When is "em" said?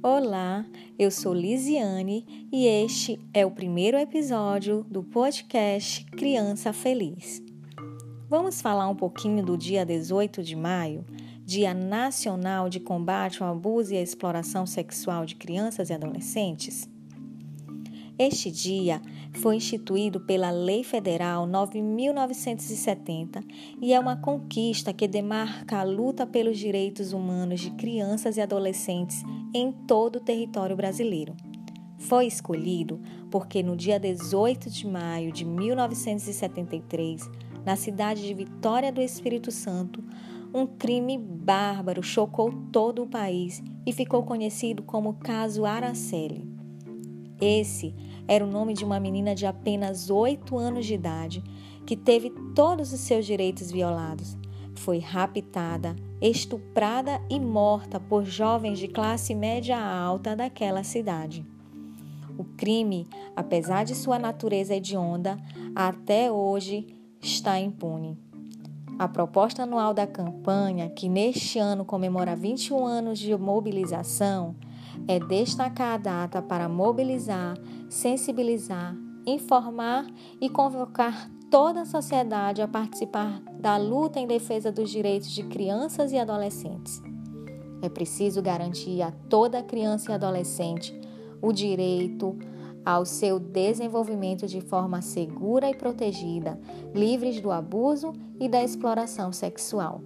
29.54-29.70, 84.18-84.26